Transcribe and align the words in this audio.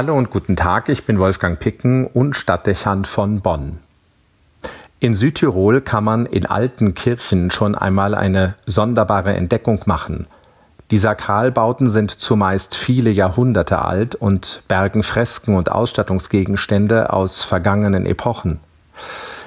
Hallo 0.00 0.16
und 0.16 0.30
guten 0.30 0.54
Tag, 0.54 0.88
ich 0.90 1.06
bin 1.06 1.18
Wolfgang 1.18 1.58
Picken 1.58 2.06
und 2.06 2.36
Stadtdechant 2.36 3.08
von 3.08 3.40
Bonn. 3.40 3.80
In 5.00 5.16
Südtirol 5.16 5.80
kann 5.80 6.04
man 6.04 6.24
in 6.24 6.46
alten 6.46 6.94
Kirchen 6.94 7.50
schon 7.50 7.74
einmal 7.74 8.14
eine 8.14 8.54
sonderbare 8.64 9.34
Entdeckung 9.34 9.82
machen. 9.86 10.28
Die 10.92 10.98
Sakralbauten 10.98 11.88
sind 11.90 12.12
zumeist 12.12 12.76
viele 12.76 13.10
Jahrhunderte 13.10 13.84
alt 13.84 14.14
und 14.14 14.62
bergen 14.68 15.02
Fresken 15.02 15.56
und 15.56 15.72
Ausstattungsgegenstände 15.72 17.12
aus 17.12 17.42
vergangenen 17.42 18.06
Epochen. 18.06 18.60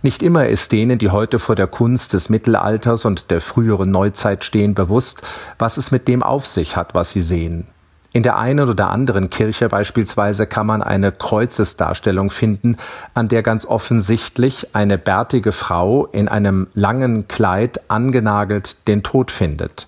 Nicht 0.00 0.22
immer 0.22 0.46
ist 0.46 0.72
denen, 0.72 0.98
die 0.98 1.10
heute 1.10 1.40
vor 1.40 1.56
der 1.56 1.66
Kunst 1.66 2.14
des 2.14 2.30
Mittelalters 2.30 3.04
und 3.04 3.30
der 3.30 3.42
früheren 3.42 3.90
Neuzeit 3.90 4.44
stehen, 4.44 4.74
bewusst, 4.74 5.20
was 5.58 5.76
es 5.76 5.90
mit 5.90 6.08
dem 6.08 6.22
auf 6.22 6.46
sich 6.46 6.74
hat, 6.74 6.94
was 6.94 7.10
sie 7.10 7.20
sehen. 7.20 7.66
In 8.12 8.22
der 8.22 8.38
einen 8.38 8.68
oder 8.68 8.90
anderen 8.90 9.28
Kirche 9.28 9.68
beispielsweise 9.68 10.46
kann 10.46 10.66
man 10.66 10.82
eine 10.82 11.12
Kreuzesdarstellung 11.12 12.30
finden, 12.30 12.78
an 13.12 13.28
der 13.28 13.42
ganz 13.42 13.66
offensichtlich 13.66 14.74
eine 14.74 14.96
bärtige 14.96 15.52
Frau 15.52 16.06
in 16.06 16.26
einem 16.26 16.68
langen 16.72 17.28
Kleid 17.28 17.82
angenagelt 17.88 18.88
den 18.88 19.02
Tod 19.02 19.30
findet. 19.30 19.86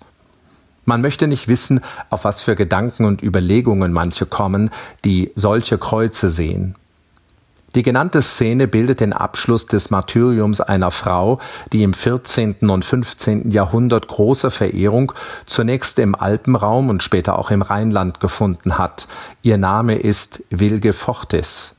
Man 0.84 1.00
möchte 1.00 1.28
nicht 1.28 1.48
wissen, 1.48 1.80
auf 2.10 2.24
was 2.24 2.42
für 2.42 2.56
Gedanken 2.56 3.04
und 3.06 3.22
Überlegungen 3.22 3.92
manche 3.92 4.26
kommen, 4.26 4.70
die 5.04 5.32
solche 5.34 5.78
Kreuze 5.78 6.28
sehen. 6.28 6.74
Die 7.76 7.84
genannte 7.84 8.20
Szene 8.20 8.66
bildet 8.66 8.98
den 8.98 9.12
Abschluss 9.12 9.66
des 9.66 9.90
Martyriums 9.90 10.60
einer 10.60 10.90
Frau, 10.90 11.38
die 11.72 11.84
im 11.84 11.94
14. 11.94 12.68
und 12.68 12.84
15. 12.84 13.52
Jahrhundert 13.52 14.08
große 14.08 14.50
Verehrung 14.50 15.12
zunächst 15.46 16.00
im 16.00 16.16
Alpenraum 16.16 16.88
und 16.88 17.04
später 17.04 17.38
auch 17.38 17.52
im 17.52 17.62
Rheinland 17.62 18.18
gefunden 18.18 18.76
hat. 18.76 19.06
Ihr 19.42 19.56
Name 19.56 19.96
ist 19.96 20.42
Wilge 20.50 20.92
Fortis. 20.92 21.76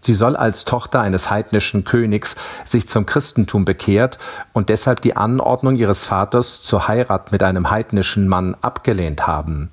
Sie 0.00 0.14
soll 0.14 0.36
als 0.36 0.64
Tochter 0.64 1.00
eines 1.00 1.28
heidnischen 1.28 1.84
Königs 1.84 2.36
sich 2.64 2.88
zum 2.88 3.04
Christentum 3.04 3.66
bekehrt 3.66 4.18
und 4.54 4.70
deshalb 4.70 5.02
die 5.02 5.16
Anordnung 5.16 5.76
ihres 5.76 6.06
Vaters 6.06 6.62
zur 6.62 6.88
Heirat 6.88 7.30
mit 7.30 7.42
einem 7.42 7.70
heidnischen 7.70 8.26
Mann 8.26 8.56
abgelehnt 8.62 9.26
haben. 9.26 9.70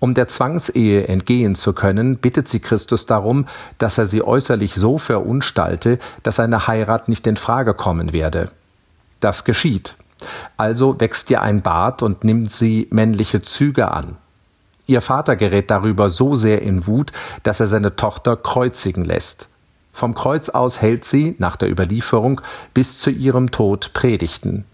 Um 0.00 0.14
der 0.14 0.28
Zwangsehe 0.28 1.06
entgehen 1.06 1.54
zu 1.54 1.72
können, 1.72 2.16
bittet 2.16 2.48
sie 2.48 2.60
Christus 2.60 3.06
darum, 3.06 3.46
dass 3.78 3.98
er 3.98 4.06
sie 4.06 4.22
äußerlich 4.22 4.74
so 4.74 4.98
verunstalte, 4.98 5.98
dass 6.22 6.40
eine 6.40 6.66
Heirat 6.66 7.08
nicht 7.08 7.26
in 7.26 7.36
Frage 7.36 7.74
kommen 7.74 8.12
werde. 8.12 8.50
Das 9.20 9.44
geschieht. 9.44 9.94
Also 10.56 10.98
wächst 11.00 11.30
ihr 11.30 11.42
ein 11.42 11.62
Bart 11.62 12.02
und 12.02 12.24
nimmt 12.24 12.50
sie 12.50 12.88
männliche 12.90 13.42
Züge 13.42 13.90
an. 13.90 14.16
Ihr 14.86 15.00
Vater 15.00 15.36
gerät 15.36 15.70
darüber 15.70 16.10
so 16.10 16.34
sehr 16.34 16.62
in 16.62 16.86
Wut, 16.86 17.12
dass 17.44 17.60
er 17.60 17.66
seine 17.66 17.96
Tochter 17.96 18.36
kreuzigen 18.36 19.04
lässt. 19.04 19.48
Vom 19.92 20.14
Kreuz 20.14 20.48
aus 20.48 20.80
hält 20.80 21.04
sie, 21.04 21.36
nach 21.38 21.56
der 21.56 21.70
Überlieferung, 21.70 22.40
bis 22.74 22.98
zu 22.98 23.10
ihrem 23.10 23.50
Tod 23.50 23.92
Predigten. 23.92 24.64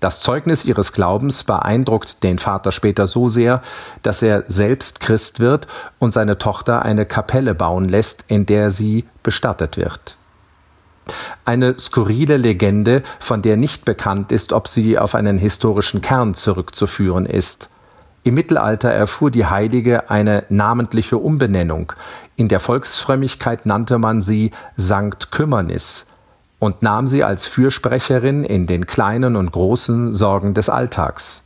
Das 0.00 0.20
Zeugnis 0.20 0.64
ihres 0.64 0.92
Glaubens 0.92 1.44
beeindruckt 1.44 2.22
den 2.22 2.38
Vater 2.38 2.72
später 2.72 3.06
so 3.06 3.28
sehr, 3.28 3.62
dass 4.02 4.22
er 4.22 4.44
selbst 4.48 5.00
Christ 5.00 5.40
wird 5.40 5.66
und 5.98 6.12
seine 6.12 6.36
Tochter 6.36 6.82
eine 6.82 7.06
Kapelle 7.06 7.54
bauen 7.54 7.88
lässt, 7.88 8.24
in 8.28 8.44
der 8.44 8.70
sie 8.70 9.04
bestattet 9.22 9.76
wird. 9.76 10.18
Eine 11.44 11.78
skurrile 11.78 12.36
Legende, 12.36 13.02
von 13.20 13.42
der 13.42 13.56
nicht 13.56 13.84
bekannt 13.84 14.32
ist, 14.32 14.52
ob 14.52 14.68
sie 14.68 14.98
auf 14.98 15.14
einen 15.14 15.38
historischen 15.38 16.00
Kern 16.00 16.34
zurückzuführen 16.34 17.26
ist. 17.26 17.68
Im 18.22 18.34
Mittelalter 18.34 18.90
erfuhr 18.90 19.30
die 19.30 19.44
Heilige 19.44 20.08
eine 20.08 20.44
namentliche 20.48 21.18
Umbenennung. 21.18 21.92
In 22.36 22.48
der 22.48 22.58
Volksfrömmigkeit 22.58 23.66
nannte 23.66 23.98
man 23.98 24.22
sie 24.22 24.50
Sankt 24.76 25.30
Kümmernis, 25.30 26.06
und 26.58 26.82
nahm 26.82 27.06
sie 27.06 27.24
als 27.24 27.46
Fürsprecherin 27.46 28.44
in 28.44 28.66
den 28.66 28.86
kleinen 28.86 29.36
und 29.36 29.52
großen 29.52 30.12
Sorgen 30.12 30.54
des 30.54 30.68
Alltags. 30.68 31.44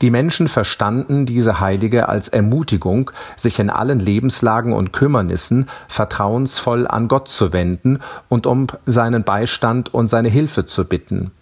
Die 0.00 0.10
Menschen 0.10 0.46
verstanden 0.46 1.26
diese 1.26 1.58
Heilige 1.58 2.08
als 2.08 2.28
Ermutigung, 2.28 3.10
sich 3.36 3.58
in 3.58 3.70
allen 3.70 3.98
Lebenslagen 3.98 4.72
und 4.72 4.92
Kümmernissen 4.92 5.68
vertrauensvoll 5.88 6.86
an 6.86 7.08
Gott 7.08 7.28
zu 7.28 7.52
wenden 7.52 8.00
und 8.28 8.46
um 8.46 8.68
seinen 8.86 9.24
Beistand 9.24 9.92
und 9.92 10.08
seine 10.08 10.28
Hilfe 10.28 10.66
zu 10.66 10.84
bitten. 10.84 11.32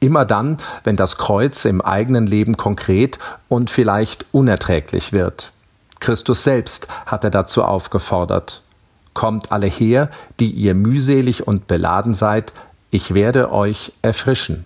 Immer 0.00 0.24
dann, 0.24 0.56
wenn 0.82 0.96
das 0.96 1.18
Kreuz 1.18 1.64
im 1.64 1.80
eigenen 1.80 2.26
Leben 2.26 2.56
konkret 2.56 3.18
und 3.48 3.70
vielleicht 3.70 4.26
unerträglich 4.32 5.12
wird. 5.12 5.52
Christus 6.00 6.42
selbst 6.42 6.88
hat 7.04 7.22
er 7.24 7.30
dazu 7.30 7.62
aufgefordert. 7.62 8.62
Kommt 9.14 9.52
alle 9.52 9.66
her, 9.66 10.10
die 10.38 10.50
ihr 10.50 10.74
mühselig 10.74 11.46
und 11.46 11.66
beladen 11.66 12.14
seid, 12.14 12.52
ich 12.90 13.14
werde 13.14 13.52
euch 13.52 13.92
erfrischen. 14.02 14.64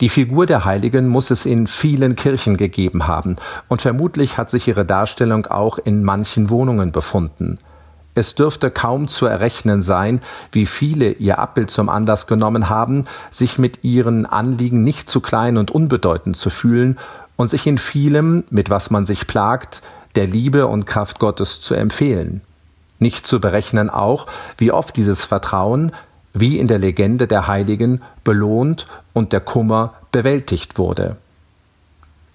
Die 0.00 0.08
Figur 0.08 0.46
der 0.46 0.64
Heiligen 0.64 1.08
muss 1.08 1.30
es 1.30 1.46
in 1.46 1.66
vielen 1.66 2.16
Kirchen 2.16 2.56
gegeben 2.56 3.06
haben, 3.06 3.36
und 3.68 3.82
vermutlich 3.82 4.36
hat 4.36 4.50
sich 4.50 4.66
ihre 4.66 4.84
Darstellung 4.84 5.46
auch 5.46 5.78
in 5.78 6.02
manchen 6.02 6.50
Wohnungen 6.50 6.90
befunden. 6.90 7.58
Es 8.14 8.34
dürfte 8.34 8.70
kaum 8.70 9.08
zu 9.08 9.26
errechnen 9.26 9.80
sein, 9.80 10.20
wie 10.50 10.66
viele 10.66 11.12
ihr 11.12 11.38
Abbild 11.38 11.70
zum 11.70 11.88
Anlass 11.88 12.26
genommen 12.26 12.68
haben, 12.68 13.06
sich 13.30 13.58
mit 13.58 13.84
ihren 13.84 14.26
Anliegen 14.26 14.84
nicht 14.84 15.08
zu 15.08 15.20
klein 15.20 15.56
und 15.56 15.70
unbedeutend 15.70 16.36
zu 16.36 16.50
fühlen 16.50 16.98
und 17.36 17.48
sich 17.48 17.66
in 17.66 17.78
vielem, 17.78 18.44
mit 18.50 18.68
was 18.68 18.90
man 18.90 19.06
sich 19.06 19.26
plagt, 19.26 19.82
der 20.14 20.26
Liebe 20.26 20.66
und 20.66 20.84
Kraft 20.86 21.20
Gottes 21.20 21.62
zu 21.62 21.74
empfehlen. 21.74 22.42
Nicht 23.02 23.26
zu 23.26 23.40
berechnen 23.40 23.90
auch, 23.90 24.26
wie 24.58 24.70
oft 24.70 24.96
dieses 24.96 25.24
Vertrauen, 25.24 25.90
wie 26.34 26.58
in 26.60 26.68
der 26.68 26.78
Legende 26.78 27.26
der 27.26 27.48
Heiligen, 27.48 28.00
belohnt 28.22 28.86
und 29.12 29.32
der 29.32 29.40
Kummer 29.40 29.94
bewältigt 30.12 30.78
wurde. 30.78 31.16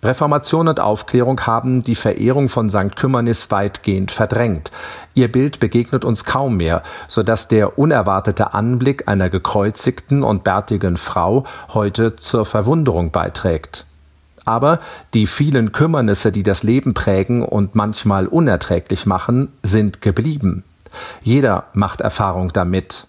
Reformation 0.03 0.67
und 0.67 0.81
Aufklärung 0.81 1.47
haben 1.47 1.83
die 1.83 1.95
Verehrung 1.95 2.49
von 2.49 2.69
St. 2.69 2.97
Kümmernis 2.97 3.49
weitgehend 3.49 4.11
verdrängt. 4.11 4.71
Ihr 5.15 5.31
Bild 5.31 5.61
begegnet 5.61 6.03
uns 6.03 6.25
kaum 6.25 6.57
mehr, 6.57 6.83
so 7.07 7.23
dass 7.23 7.47
der 7.47 7.79
unerwartete 7.79 8.53
Anblick 8.53 9.07
einer 9.07 9.29
gekreuzigten 9.29 10.21
und 10.21 10.43
bärtigen 10.43 10.97
Frau 10.97 11.45
heute 11.73 12.17
zur 12.17 12.45
Verwunderung 12.45 13.11
beiträgt. 13.11 13.86
Aber 14.47 14.79
die 15.13 15.27
vielen 15.27 15.73
Kümmernisse, 15.73 16.31
die 16.31 16.41
das 16.41 16.63
Leben 16.63 16.93
prägen 16.93 17.43
und 17.43 17.75
manchmal 17.75 18.27
unerträglich 18.27 19.05
machen, 19.05 19.51
sind 19.61 20.01
geblieben. 20.01 20.63
Jeder 21.21 21.65
macht 21.73 21.99
Erfahrung 21.99 22.53
damit. 22.53 23.07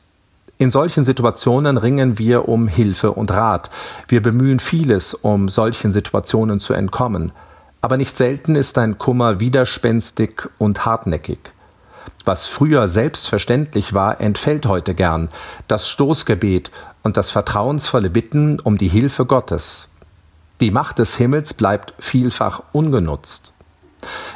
In 0.59 0.73
solchen 0.73 1.05
Situationen 1.05 1.77
ringen 1.77 2.19
wir 2.19 2.49
um 2.49 2.67
Hilfe 2.67 3.13
und 3.13 3.31
Rat. 3.31 3.71
Wir 4.09 4.21
bemühen 4.21 4.59
vieles, 4.59 5.15
um 5.15 5.49
solchen 5.49 5.93
Situationen 5.93 6.59
zu 6.59 6.75
entkommen. 6.75 7.31
Aber 7.81 7.97
nicht 7.97 8.17
selten 8.17 8.57
ist 8.57 8.77
ein 8.77 8.99
Kummer 8.99 9.39
widerspenstig 9.39 10.49
und 10.59 10.85
hartnäckig. 10.85 11.39
Was 12.25 12.47
früher 12.47 12.89
selbstverständlich 12.89 13.95
war, 13.95 14.21
entfällt 14.21 14.67
heute 14.67 14.97
gern. 14.97 15.29
Das 15.69 15.89
Stoßgebet 15.89 16.73
und 17.05 17.17
das 17.17 17.31
vertrauensvolle 17.31 18.11
Bitten 18.11 18.59
um 18.59 18.77
die 18.77 18.89
Hilfe 18.89 19.25
Gottes. 19.25 19.89
Die 20.61 20.71
Macht 20.71 20.99
des 20.99 21.17
Himmels 21.17 21.55
bleibt 21.55 21.95
vielfach 22.01 22.63
ungenutzt. 22.73 23.53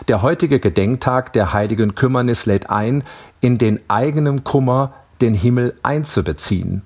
Der 0.08 0.22
heutige 0.22 0.60
Gedenktag 0.60 1.32
der 1.32 1.52
heiligen 1.52 1.94
Kümmernis 1.94 2.46
lädt 2.46 2.70
ein, 2.70 3.04
in 3.40 3.58
den 3.58 3.80
eigenen 3.88 4.44
Kummer 4.44 4.94
den 5.20 5.34
Himmel 5.34 5.76
einzubeziehen. 5.82 6.82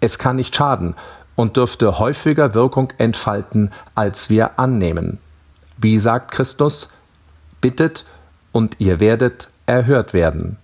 Es 0.00 0.18
kann 0.18 0.36
nicht 0.36 0.54
schaden 0.54 0.94
und 1.34 1.56
dürfte 1.56 1.98
häufiger 1.98 2.54
Wirkung 2.54 2.92
entfalten, 2.98 3.72
als 3.94 4.30
wir 4.30 4.58
annehmen. 4.58 5.18
Wie 5.76 5.98
sagt 5.98 6.32
Christus? 6.32 6.92
Bittet 7.60 8.04
und 8.52 8.76
ihr 8.80 9.00
werdet 9.00 9.50
erhört 9.66 10.12
werden. 10.12 10.56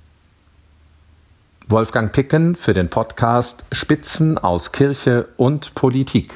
Wolfgang 1.66 2.12
Picken 2.12 2.56
für 2.56 2.74
den 2.74 2.90
Podcast 2.90 3.64
Spitzen 3.72 4.38
aus 4.38 4.72
Kirche 4.72 5.28
und 5.36 5.74
Politik. 5.74 6.34